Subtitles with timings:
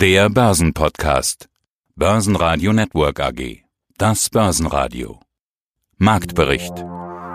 [0.00, 1.50] Der Börsenpodcast.
[1.94, 3.64] Börsenradio Network AG.
[3.98, 5.20] Das Börsenradio.
[5.98, 6.72] Marktbericht.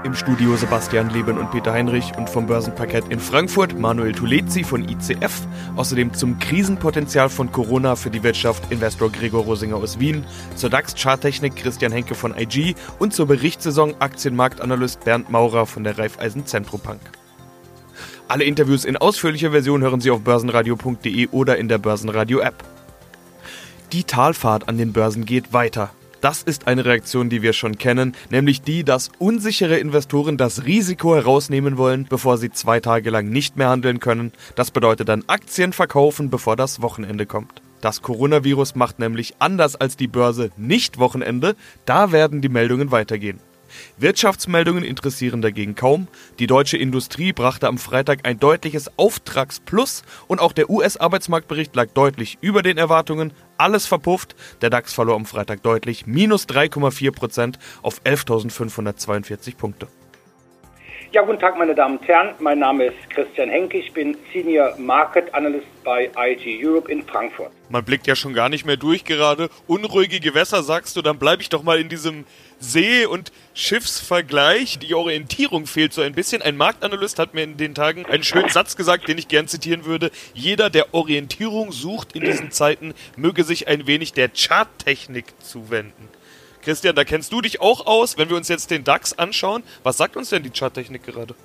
[0.03, 4.89] Im Studio Sebastian Leben und Peter Heinrich und vom Börsenparkett in Frankfurt Manuel Tulezi von
[4.89, 5.45] ICF.
[5.75, 10.25] Außerdem zum Krisenpotenzial von Corona für die Wirtschaft Investor Gregor Rosinger aus Wien,
[10.55, 16.47] zur DAX-Charttechnik Christian Henke von IG und zur Berichtssaison Aktienmarktanalyst Bernd Maurer von der Raiffeisen
[16.47, 17.01] Zentrobank.
[18.27, 22.55] Alle Interviews in ausführlicher Version hören Sie auf börsenradio.de oder in der Börsenradio-App.
[23.91, 25.91] Die Talfahrt an den Börsen geht weiter.
[26.21, 31.13] Das ist eine Reaktion, die wir schon kennen, nämlich die, dass unsichere Investoren das Risiko
[31.13, 34.31] herausnehmen wollen, bevor sie zwei Tage lang nicht mehr handeln können.
[34.55, 37.61] Das bedeutet dann Aktien verkaufen, bevor das Wochenende kommt.
[37.81, 43.39] Das Coronavirus macht nämlich anders als die Börse nicht Wochenende, da werden die Meldungen weitergehen.
[43.97, 46.07] Wirtschaftsmeldungen interessieren dagegen kaum.
[46.39, 52.37] Die deutsche Industrie brachte am Freitag ein deutliches Auftragsplus und auch der US-Arbeitsmarktbericht lag deutlich
[52.41, 53.33] über den Erwartungen.
[53.57, 54.35] Alles verpufft.
[54.61, 59.87] Der DAX verlor am Freitag deutlich, minus 3,4 Prozent auf 11.542 Punkte.
[61.11, 62.35] Ja, guten Tag, meine Damen und Herren.
[62.39, 63.77] Mein Name ist Christian Henke.
[63.77, 67.51] Ich bin Senior Market Analyst bei IG Europe in Frankfurt.
[67.69, 69.49] Man blickt ja schon gar nicht mehr durch gerade.
[69.67, 72.25] Unruhige Gewässer, sagst du, dann bleibe ich doch mal in diesem
[72.59, 74.79] See- und Schiffsvergleich.
[74.79, 76.41] Die Orientierung fehlt so ein bisschen.
[76.41, 79.85] Ein Marktanalyst hat mir in den Tagen einen schönen Satz gesagt, den ich gern zitieren
[79.85, 80.11] würde.
[80.33, 86.09] Jeder, der Orientierung sucht in diesen Zeiten, möge sich ein wenig der Charttechnik zuwenden.
[86.65, 88.17] Christian, da kennst du dich auch aus.
[88.17, 91.35] Wenn wir uns jetzt den DAX anschauen, was sagt uns denn die Charttechnik gerade?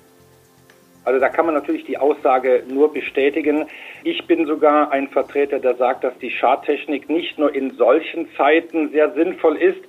[1.05, 3.67] Also da kann man natürlich die Aussage nur bestätigen.
[4.03, 8.89] Ich bin sogar ein Vertreter, der sagt, dass die Charttechnik nicht nur in solchen Zeiten
[8.89, 9.79] sehr sinnvoll ist,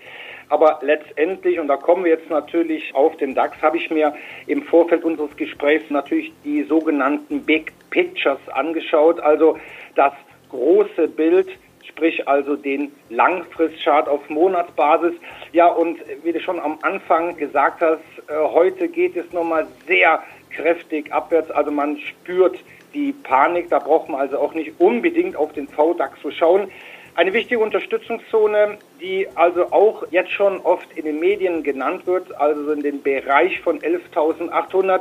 [0.51, 4.15] aber letztendlich, und da kommen wir jetzt natürlich auf den DAX, habe ich mir
[4.47, 9.59] im Vorfeld unseres Gesprächs natürlich die sogenannten Big Pictures angeschaut, also
[9.95, 10.13] das
[10.51, 11.49] große Bild
[11.85, 15.15] sprich also den Langfristchart auf Monatsbasis.
[15.53, 20.23] Ja, und wie du schon am Anfang gesagt hast, äh, heute geht es nochmal sehr
[20.51, 21.51] kräftig abwärts.
[21.51, 22.59] Also man spürt
[22.95, 23.71] die Panik.
[23.71, 26.71] Da braucht man also auch nicht unbedingt auf den VDAX zu schauen.
[27.15, 32.73] Eine wichtige Unterstützungszone, die also auch jetzt schon oft in den Medien genannt wird, also
[32.73, 35.01] in den Bereich von 11.800.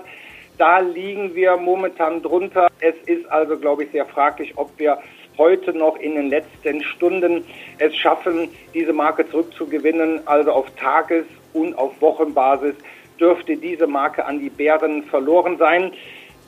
[0.58, 2.68] Da liegen wir momentan drunter.
[2.82, 5.00] Es ist also, glaube ich, sehr fraglich, ob wir
[5.38, 7.44] heute noch in den letzten Stunden
[7.78, 10.28] es schaffen, diese Marke zurückzugewinnen.
[10.28, 12.76] Also auf Tages- und auf Wochenbasis
[13.20, 15.92] dürfte diese Marke an die Bären verloren sein.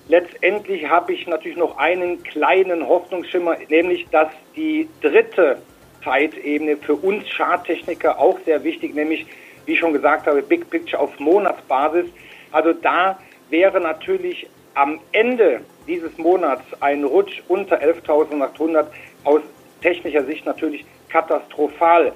[0.08, 5.62] Letztendlich habe ich natürlich noch einen kleinen Hoffnungsschimmer, nämlich dass die dritte
[6.04, 9.26] Zeitebene für uns Charttechniker auch sehr wichtig, nämlich
[9.66, 12.08] wie ich schon gesagt habe, Big Picture auf Monatsbasis.
[12.52, 13.18] Also da
[13.50, 18.86] wäre natürlich am Ende dieses Monats ein Rutsch unter 11.800
[19.24, 19.42] aus
[19.82, 22.14] technischer Sicht natürlich katastrophal.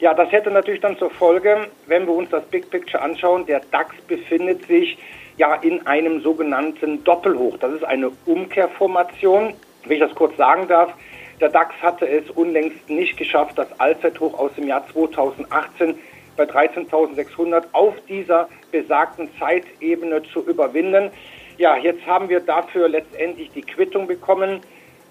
[0.00, 3.60] Ja, das hätte natürlich dann zur Folge, wenn wir uns das Big Picture anschauen, der
[3.70, 4.98] DAX befindet sich
[5.36, 7.56] ja in einem sogenannten Doppelhoch.
[7.58, 9.54] Das ist eine Umkehrformation,
[9.84, 10.92] wenn ich das kurz sagen darf.
[11.40, 15.96] Der DAX hatte es unlängst nicht geschafft, das Allzeithoch aus dem Jahr 2018
[16.36, 21.10] bei 13.600 auf dieser besagten Zeitebene zu überwinden.
[21.56, 24.60] Ja, jetzt haben wir dafür letztendlich die Quittung bekommen.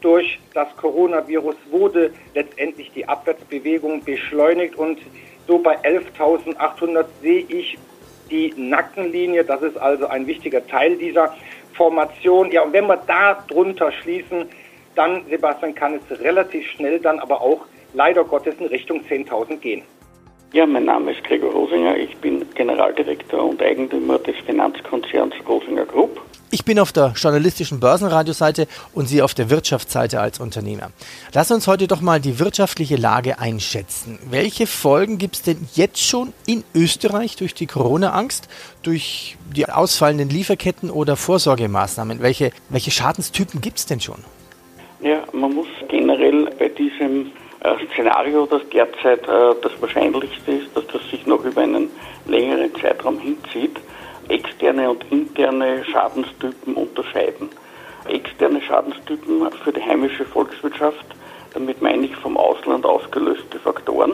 [0.01, 4.99] Durch das Coronavirus wurde letztendlich die Abwärtsbewegung beschleunigt und
[5.47, 7.77] so bei 11.800 sehe ich
[8.29, 9.45] die Nackenlinie.
[9.45, 11.33] Das ist also ein wichtiger Teil dieser
[11.73, 12.51] Formation.
[12.51, 14.49] Ja, und wenn wir da drunter schließen,
[14.95, 17.61] dann, Sebastian, kann es relativ schnell dann aber auch
[17.93, 19.83] leider Gottes in Richtung 10.000 gehen.
[20.53, 21.97] Ja, mein Name ist Gregor Rosinger.
[21.97, 26.21] Ich bin Generaldirektor und Eigentümer des Finanzkonzerns Rosinger Group.
[26.51, 30.91] Ich bin auf der journalistischen Börsenradioseite und Sie auf der Wirtschaftsseite als Unternehmer.
[31.33, 34.19] Lass uns heute doch mal die wirtschaftliche Lage einschätzen.
[34.29, 38.47] Welche Folgen gibt es denn jetzt schon in Österreich durch die Corona-Angst,
[38.83, 42.21] durch die ausfallenden Lieferketten oder Vorsorgemaßnahmen?
[42.21, 44.19] Welche, welche Schadenstypen gibt es denn schon?
[45.01, 47.31] Ja, man muss generell bei diesem
[47.93, 51.89] Szenario, das derzeit äh, das Wahrscheinlichste ist, dass das sich noch über einen
[52.25, 53.79] längeren Zeitraum hinzieht,
[54.27, 57.49] externe und interne Schadenstypen unterscheiden.
[58.05, 61.05] Externe Schadenstypen für die heimische Volkswirtschaft,
[61.53, 64.11] damit meine ich vom Ausland ausgelöste Faktoren.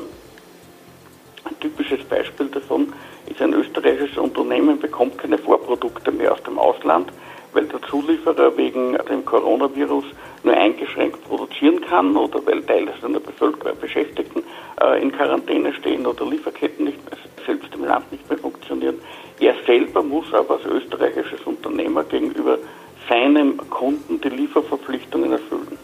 [1.44, 2.94] Ein typisches Beispiel davon
[3.26, 7.12] ist ein österreichisches Unternehmen bekommt keine Vorprodukte mehr aus dem Ausland,
[7.54, 10.06] weil der Zulieferer wegen dem Coronavirus
[10.44, 14.44] nur eingeschränkt produzieren kann oder weil Teile seiner Bevölkerung, Beschäftigten
[14.82, 18.96] äh, in Quarantäne stehen oder Lieferketten nicht mehr, selbst im Land nicht mehr funktionieren.
[19.40, 22.58] Er selber muss aber als österreichisches Unternehmer gegenüber
[23.08, 25.78] seinem Kunden die Lieferverpflichtungen erfüllen.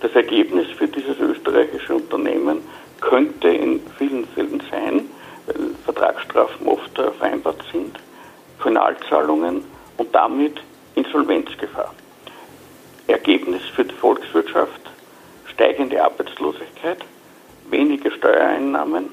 [0.00, 2.62] Das Ergebnis für dieses österreichische Unternehmen
[3.00, 5.06] könnte in vielen Fällen sein,
[5.46, 7.98] weil Vertragsstrafen oft äh, vereinbart sind,
[8.60, 9.64] Finalzahlungen
[9.96, 10.60] und damit
[10.94, 11.94] Insolvenzgefahr.
[13.06, 14.80] Ergebnis für die Volkswirtschaft,
[15.46, 16.98] steigende Arbeitslosigkeit,
[17.68, 19.10] weniger Steuereinnahmen,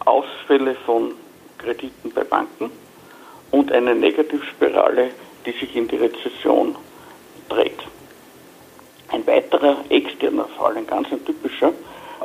[0.00, 1.14] Ausfälle von
[1.58, 2.70] Krediten bei Banken
[3.50, 5.10] und eine Negativspirale,
[5.46, 6.76] die sich in die Rezession
[7.48, 7.78] dreht.
[9.08, 11.72] Ein weiterer externer Fall, ein ganz ein typischer,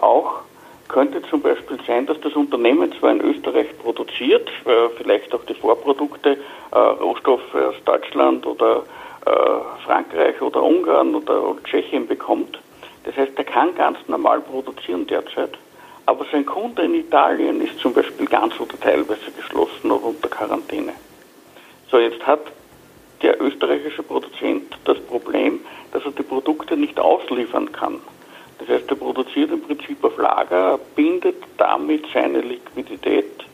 [0.01, 0.41] auch
[0.87, 5.53] könnte zum Beispiel sein, dass das Unternehmen zwar in Österreich produziert, äh, vielleicht auch die
[5.53, 6.37] Vorprodukte,
[6.71, 8.83] äh, Rohstoffe aus Deutschland oder
[9.25, 9.29] äh,
[9.85, 12.59] Frankreich oder Ungarn oder Tschechien bekommt.
[13.03, 15.57] Das heißt, er kann ganz normal produzieren derzeit,
[16.05, 20.93] aber sein Kunde in Italien ist zum Beispiel ganz oder teilweise geschlossen oder unter Quarantäne.
[21.89, 22.41] So, jetzt hat
[23.21, 25.59] der österreichische Produzent das Problem,
[25.91, 27.99] dass er die Produkte nicht ausliefern kann.
[28.59, 33.45] Das heißt, er produziert im Prinzip auf Lager, bindet damit seine Liquidität.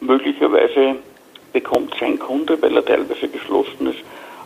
[0.00, 0.96] Möglicherweise
[1.52, 4.00] bekommt sein Kunde, weil er teilweise geschlossen ist,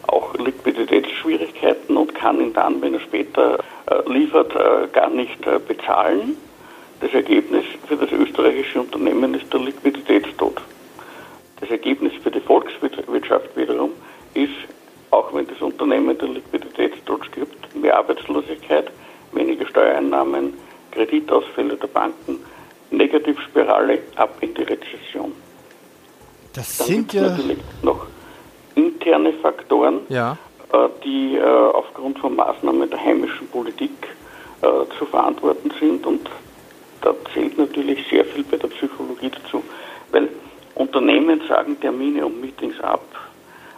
[0.08, 5.58] auch Liquiditätsschwierigkeiten und kann ihn dann, wenn er später äh, liefert, äh, gar nicht äh,
[5.58, 6.36] bezahlen.
[7.00, 10.60] Das Ergebnis für das österreichische Unternehmen ist der Liquiditätstod.
[11.60, 13.90] Das Ergebnis für die Volkswirtschaft wiederum
[14.34, 14.52] ist,
[15.10, 18.90] auch wenn das Unternehmen der Liquiditätstod stirbt, mehr Arbeitslosigkeit,
[19.32, 20.54] weniger Steuereinnahmen,
[20.92, 22.38] Kreditausfälle der Banken,
[22.90, 25.32] Negativspirale ab in die Rezession.
[26.52, 28.06] Das Dann sind ja natürlich noch
[28.74, 30.36] interne Faktoren, ja.
[30.72, 33.92] Äh, die äh, aufgrund von Maßnahmen der heimischen Politik
[34.62, 34.66] äh,
[34.98, 36.28] zu verantworten sind und
[37.02, 39.62] da zählt natürlich sehr viel bei der Psychologie dazu,
[40.10, 40.28] weil
[40.74, 43.04] Unternehmen sagen Termine und Meetings ab.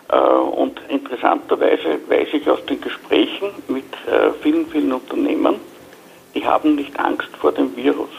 [0.08, 3.84] Und interessanterweise weiß ich aus den Gesprächen mit
[4.42, 5.56] vielen, vielen Unternehmern,
[6.34, 8.10] die haben nicht Angst vor dem Virus.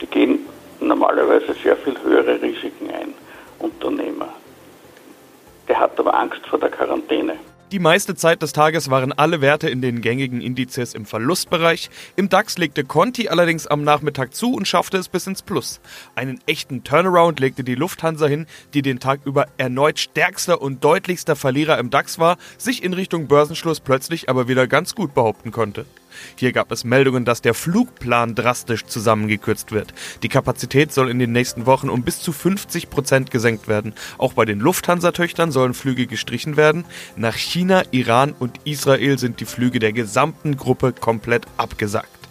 [0.00, 0.46] Die gehen
[0.80, 3.14] normalerweise sehr viel höhere Risiken ein,
[3.58, 4.28] Unternehmer.
[5.68, 7.36] Der hat aber Angst vor der Quarantäne.
[7.72, 11.88] Die meiste Zeit des Tages waren alle Werte in den gängigen Indizes im Verlustbereich.
[12.16, 15.80] Im DAX legte Conti allerdings am Nachmittag zu und schaffte es bis ins Plus.
[16.14, 21.34] Einen echten Turnaround legte die Lufthansa hin, die den Tag über erneut stärkster und deutlichster
[21.34, 25.86] Verlierer im DAX war, sich in Richtung Börsenschluss plötzlich aber wieder ganz gut behaupten konnte.
[26.36, 29.94] Hier gab es Meldungen, dass der Flugplan drastisch zusammengekürzt wird.
[30.22, 33.94] Die Kapazität soll in den nächsten Wochen um bis zu 50 Prozent gesenkt werden.
[34.18, 36.84] Auch bei den Lufthansa-Töchtern sollen Flüge gestrichen werden.
[37.16, 42.21] Nach China, Iran und Israel sind die Flüge der gesamten Gruppe komplett abgesagt.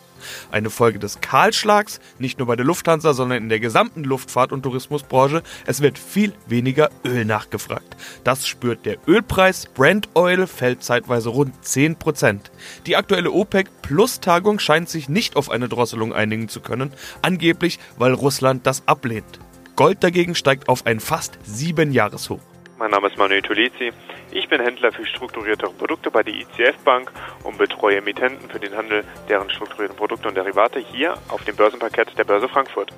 [0.51, 4.63] Eine Folge des Kahlschlags, nicht nur bei der Lufthansa, sondern in der gesamten Luftfahrt- und
[4.63, 5.43] Tourismusbranche.
[5.65, 7.95] Es wird viel weniger Öl nachgefragt.
[8.23, 9.67] Das spürt der Ölpreis.
[9.67, 12.39] Brent Oil fällt zeitweise rund 10%.
[12.85, 16.91] Die aktuelle OPEC-Plus-Tagung scheint sich nicht auf eine Drosselung einigen zu können,
[17.21, 19.39] angeblich weil Russland das ablehnt.
[19.75, 22.39] Gold dagegen steigt auf ein fast sieben Jahreshoch.
[22.77, 23.91] Mein Name ist Manuel Tulizzi.
[24.33, 27.11] Ich bin Händler für strukturierte Produkte bei der ICF Bank
[27.43, 32.17] und betreue Emittenten für den Handel deren strukturierten Produkte und Derivate hier auf dem Börsenparkett
[32.17, 32.93] der Börse Frankfurt.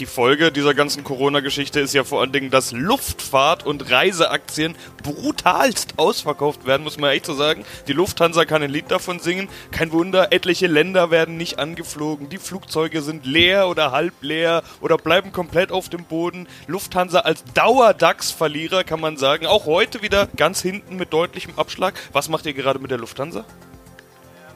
[0.00, 4.74] Die Folge dieser ganzen Corona-Geschichte ist ja vor allen Dingen, dass Luftfahrt- und Reiseaktien
[5.04, 7.64] brutalst ausverkauft werden, muss man echt so sagen.
[7.86, 9.48] Die Lufthansa kann ein Lied davon singen.
[9.70, 12.28] Kein Wunder, etliche Länder werden nicht angeflogen.
[12.28, 16.48] Die Flugzeuge sind leer oder halb leer oder bleiben komplett auf dem Boden.
[16.66, 19.46] Lufthansa als Dauer-DAX-Verlierer kann man sagen.
[19.46, 21.94] Auch heute wieder ganz hinten mit deutlichem Abschlag.
[22.12, 23.44] Was macht ihr gerade mit der Lufthansa?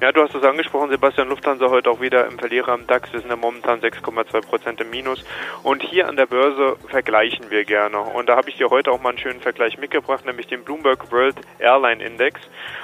[0.00, 3.12] Ja, du hast es angesprochen, Sebastian Lufthansa heute auch wieder im Verlierer am DAX.
[3.12, 5.24] Wir sind ja momentan 6,2 Prozent im Minus.
[5.64, 7.98] Und hier an der Börse vergleichen wir gerne.
[7.98, 11.10] Und da habe ich dir heute auch mal einen schönen Vergleich mitgebracht, nämlich den Bloomberg
[11.10, 12.40] World Airline Index.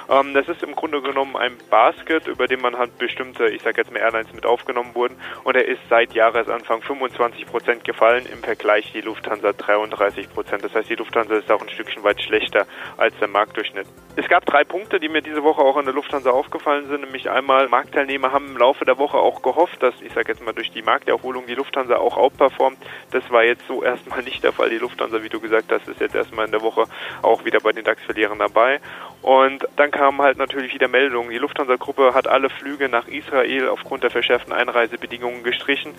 [0.09, 3.79] Ähm, das ist im Grunde genommen ein Basket, über den man halt bestimmte, ich sage
[3.79, 5.15] jetzt mal Airlines mit aufgenommen wurden.
[5.45, 10.65] Und er ist seit Jahresanfang 25 Prozent gefallen, im Vergleich die Lufthansa 33 Prozent.
[10.65, 12.67] Das heißt, die Lufthansa ist auch ein Stückchen weit schlechter
[12.97, 13.87] als der Marktdurchschnitt.
[14.17, 17.29] Es gab drei Punkte, die mir diese Woche auch an der Lufthansa aufgefallen sind nämlich
[17.29, 20.71] einmal, Marktteilnehmer haben im Laufe der Woche auch gehofft, dass, ich sage jetzt mal, durch
[20.71, 22.77] die Markterholung die Lufthansa auch outperformt.
[23.11, 24.69] Das war jetzt so erstmal nicht der Fall.
[24.69, 26.85] Die Lufthansa, wie du gesagt hast, ist jetzt erstmal in der Woche
[27.21, 28.79] auch wieder bei den DAX-Verlierern dabei.
[29.21, 31.29] Und dann kamen halt natürlich wieder Meldungen.
[31.29, 35.93] Die Lufthansa-Gruppe hat alle Flüge nach Israel aufgrund der verschärften Einreisebedingungen gestrichen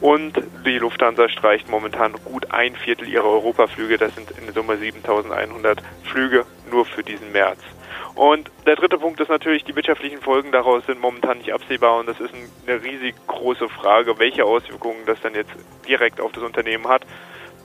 [0.00, 3.98] und die Lufthansa streicht momentan gut ein Viertel ihrer Europaflüge.
[3.98, 7.60] Das sind in Summe 7100 Flüge nur für diesen März.
[8.14, 12.06] Und der dritte Punkt ist natürlich, die wirtschaftlichen Folgen daraus sind momentan nicht absehbar und
[12.06, 12.34] das ist
[12.66, 15.52] eine riesig große Frage, welche Auswirkungen das dann jetzt
[15.88, 17.02] direkt auf das Unternehmen hat.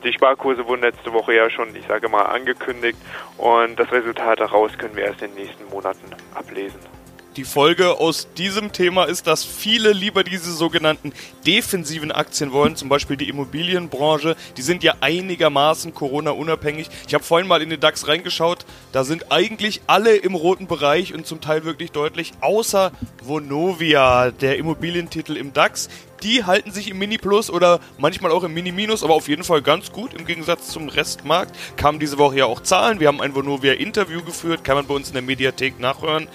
[0.04, 2.98] Die Sparkurse wurden letzte Woche ja schon, ich sage mal, angekündigt
[3.38, 6.97] und das Resultat daraus können wir erst in den nächsten Monaten ablesen.
[7.38, 11.14] Die Folge aus diesem Thema ist, dass viele lieber diese sogenannten
[11.46, 14.36] defensiven Aktien wollen, zum Beispiel die Immobilienbranche.
[14.58, 16.90] Die sind ja einigermaßen Corona-unabhängig.
[17.08, 18.66] Ich habe vorhin mal in den DAX reingeschaut.
[18.92, 22.92] Da sind eigentlich alle im roten Bereich und zum Teil wirklich deutlich, außer
[23.24, 25.90] Vonovia, der Immobilientitel im DAX.
[26.24, 29.92] Die halten sich im Mini-Plus oder manchmal auch im Mini-Minus, aber auf jeden Fall ganz
[29.92, 31.56] gut im Gegensatz zum Restmarkt.
[31.76, 33.00] Kamen diese Woche ja auch Zahlen.
[33.00, 36.28] Wir haben ein Vonovia-Interview geführt, kann man bei uns in der Mediathek nachhören.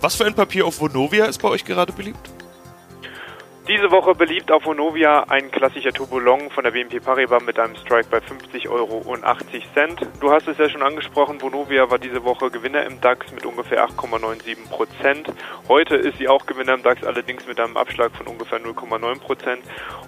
[0.00, 2.30] Was für ein Papier auf Vonovia ist bei euch gerade beliebt?
[3.68, 8.08] Diese Woche beliebt auf Vonovia ein klassischer Turbulon von der BNP Paribas mit einem Strike
[8.10, 10.00] bei 50 Euro und 80 Cent.
[10.22, 13.86] Du hast es ja schon angesprochen, Vonovia war diese Woche Gewinner im DAX mit ungefähr
[13.86, 15.30] 8,97 Prozent.
[15.68, 19.62] Heute ist sie auch Gewinner im DAX, allerdings mit einem Abschlag von ungefähr 0,9 Prozent.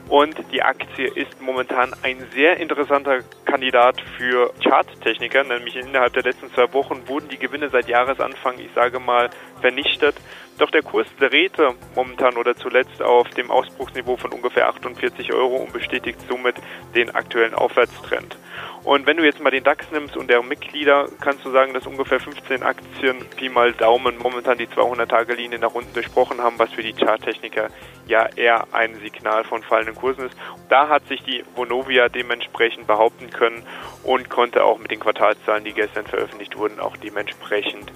[0.08, 6.50] Und die Aktie ist momentan ein sehr interessanter Kandidat für Charttechniker, nämlich innerhalb der letzten
[6.54, 9.28] zwei Wochen wurden die Gewinne seit Jahresanfang, ich sage mal,
[9.60, 10.16] vernichtet.
[10.60, 15.72] Doch der Kurs drehte momentan oder zuletzt auf dem Ausbruchsniveau von ungefähr 48 Euro und
[15.72, 16.56] bestätigt somit
[16.94, 18.36] den aktuellen Aufwärtstrend.
[18.82, 21.86] Und wenn du jetzt mal den DAX nimmst und deren Mitglieder, kannst du sagen, dass
[21.86, 26.82] ungefähr 15 Aktien Pi mal Daumen momentan die 200-Tage-Linie nach unten durchbrochen haben, was für
[26.82, 27.68] die Charttechniker
[28.06, 30.36] ja eher ein Signal von fallenden Kursen ist.
[30.70, 33.62] Da hat sich die Vonovia dementsprechend behaupten können
[34.02, 37.92] und konnte auch mit den Quartalszahlen, die gestern veröffentlicht wurden, auch dementsprechend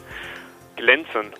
[0.76, 1.32] glänzen.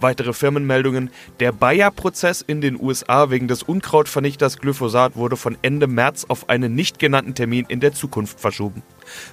[0.00, 1.10] Weitere Firmenmeldungen.
[1.40, 6.74] Der Bayer-Prozess in den USA wegen des Unkrautvernichters Glyphosat wurde von Ende März auf einen
[6.74, 8.82] nicht genannten Termin in der Zukunft verschoben.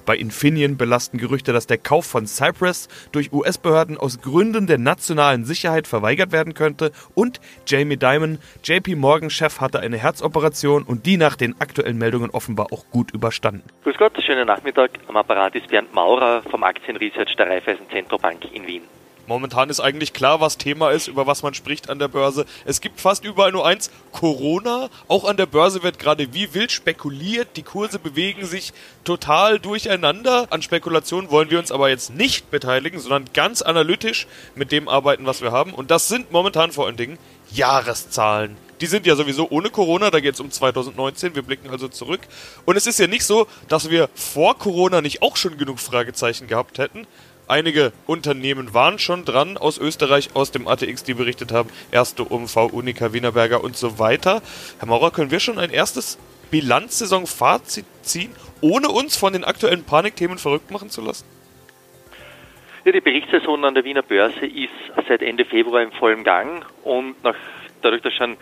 [0.05, 5.45] Bei Infineon belasten Gerüchte, dass der Kauf von Cypress durch US-Behörden aus Gründen der nationalen
[5.45, 6.91] Sicherheit verweigert werden könnte.
[7.13, 12.67] Und Jamie Dimon, JP Morgan-Chef, hatte eine Herzoperation und die nach den aktuellen Meldungen offenbar
[12.71, 13.63] auch gut überstanden.
[13.83, 14.91] Grüß Gott, schönen Nachmittag.
[15.07, 18.83] Am Apparat ist Bernd Maurer vom Aktienresearch der Raiffeisen Zentrobank in Wien.
[19.27, 22.45] Momentan ist eigentlich klar, was Thema ist, über was man spricht an der Börse.
[22.65, 24.89] Es gibt fast überall nur eins, Corona.
[25.09, 27.49] Auch an der Börse wird gerade wie wild spekuliert.
[27.57, 28.71] Die Kurse bewegen sich
[29.03, 30.47] total durcheinander.
[30.49, 35.25] An Spekulationen wollen wir uns aber jetzt nicht beteiligen, sondern ganz analytisch mit dem arbeiten,
[35.25, 35.73] was wir haben.
[35.73, 37.17] Und das sind momentan vor allen Dingen
[37.51, 38.55] Jahreszahlen.
[38.79, 42.21] Die sind ja sowieso ohne Corona, da geht es um 2019, wir blicken also zurück.
[42.65, 46.47] Und es ist ja nicht so, dass wir vor Corona nicht auch schon genug Fragezeichen
[46.47, 47.07] gehabt hätten.
[47.49, 51.69] Einige Unternehmen waren schon dran aus Österreich, aus dem ATX, die berichtet haben.
[51.91, 54.41] Erste UMV, Unica, Wienerberger und so weiter.
[54.79, 56.19] Herr Maurer, können wir schon ein erstes
[56.51, 61.25] Bilanzsaison-Fazit ziehen, ohne uns von den aktuellen Panikthemen verrückt machen zu lassen?
[62.83, 64.73] Ja, die Berichtssaison an der Wiener Börse ist
[65.07, 67.35] seit Ende Februar im vollen Gang und nach,
[67.81, 68.35] dadurch, dass schon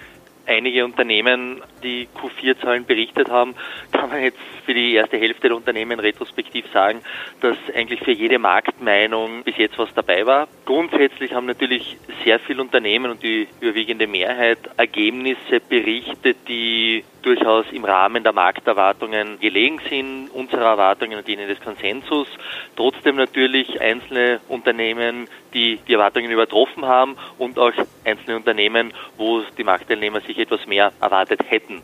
[0.48, 3.56] einige Unternehmen die Q4-Zahlen berichtet haben,
[3.92, 7.02] kann man jetzt für die erste Hälfte der Unternehmen retrospektiv sagen,
[7.42, 10.48] dass eigentlich für jede Marktmeinung bis jetzt was dabei war.
[10.66, 17.84] Grundsätzlich haben natürlich sehr viele Unternehmen und die überwiegende Mehrheit Ergebnisse berichtet, die durchaus im
[17.84, 22.28] Rahmen der Markterwartungen gelegen sind, unserer Erwartungen und denen des Konsensus.
[22.76, 27.72] Trotzdem natürlich einzelne Unternehmen, die die Erwartungen übertroffen haben und auch
[28.04, 31.82] einzelne Unternehmen, wo die Marktteilnehmer sich etwas mehr erwartet hätten.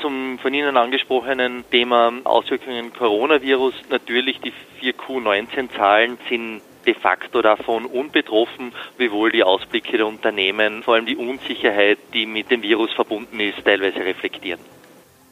[0.00, 3.74] Zum von Ihnen angesprochenen Thema Auswirkungen Coronavirus.
[3.90, 11.06] Natürlich die 4Q19-Zahlen sind de facto davon unbetroffen, wiewohl die Ausblicke der Unternehmen, vor allem
[11.06, 14.60] die Unsicherheit, die mit dem Virus verbunden ist, teilweise reflektieren.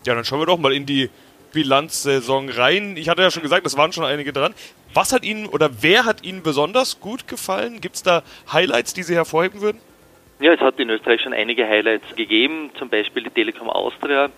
[0.04, 1.10] Ja, dann schauen wir doch mal in die
[1.52, 2.96] Bilanzsaison rein.
[2.96, 4.54] Ich hatte ja schon gesagt, es waren schon einige dran.
[4.94, 7.80] Was hat Ihnen oder wer hat Ihnen besonders gut gefallen?
[7.80, 9.80] Gibt es da Highlights, die Sie hervorheben würden?
[10.40, 14.30] Ja, es hat in Österreich schon einige Highlights gegeben, zum Beispiel die Telekom Austria.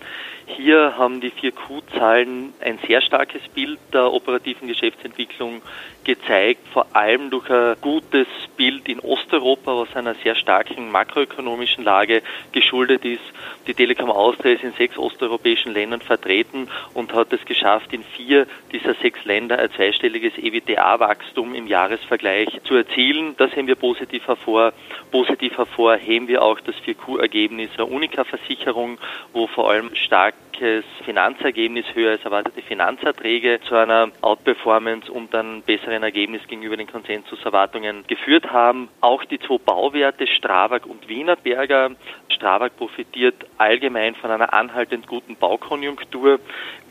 [0.45, 5.61] Hier haben die 4Q-Zahlen ein sehr starkes Bild der operativen Geschäftsentwicklung
[6.03, 12.21] gezeigt, vor allem durch ein gutes Bild in Osteuropa, was einer sehr starken makroökonomischen Lage
[12.51, 13.23] geschuldet ist.
[13.67, 18.45] Die Telekom Austria ist in sechs osteuropäischen Ländern vertreten und hat es geschafft, in vier
[18.71, 23.35] dieser sechs Länder ein zweistelliges EWTA-Wachstum im Jahresvergleich zu erzielen.
[23.37, 24.73] Das heben wir positiv hervor.
[25.11, 28.97] Positiv hervor heben wir auch das 4Q-Ergebnis der Unica-Versicherung,
[29.31, 35.61] wo vor allem stark starkes Finanzergebnis, höher als erwartete Finanzerträge zu einer Outperformance und einem
[35.61, 38.87] besseren Ergebnis gegenüber den Konsensuserwartungen geführt haben.
[39.01, 41.91] Auch die zwei Bauwerte Strabag und Wienerberger.
[42.29, 46.39] Strabag profitiert allgemein von einer anhaltend guten Baukonjunktur,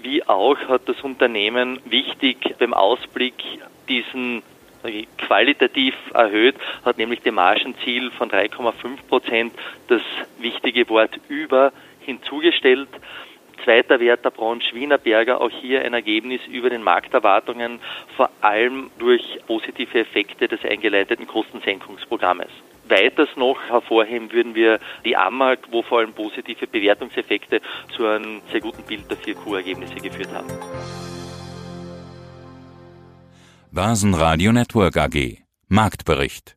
[0.03, 3.35] wie auch hat das Unternehmen wichtig beim Ausblick
[3.89, 4.43] diesen
[5.17, 8.73] qualitativ erhöht, hat nämlich dem Margenziel von 3,5
[9.09, 9.55] Prozent
[9.87, 10.03] das
[10.41, 12.89] wichtige Wort über hinzugestellt.
[13.65, 17.79] Zweiter Wert der Branche Wienerberger, auch hier ein Ergebnis über den Markterwartungen,
[18.17, 22.51] vor allem durch positive Effekte des eingeleiteten Kostensenkungsprogrammes.
[22.89, 27.61] weiters noch hervorheben würden wir die AMAG, wo vor allem positive Bewertungseffekte
[27.97, 30.49] zu einem sehr guten Bild der 4Q-Ergebnisse geführt haben.
[33.71, 35.39] Börsenradio Network AG
[35.69, 36.57] Marktbericht